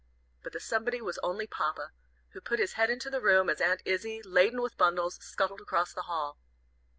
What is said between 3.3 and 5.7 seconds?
as Aunt Izzie, laden with bundles, scuttled